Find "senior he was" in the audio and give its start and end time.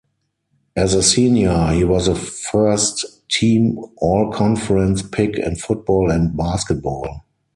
1.03-2.07